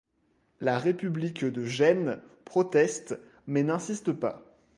[0.61, 4.57] La République de Gênes proteste mais n'insiste pas.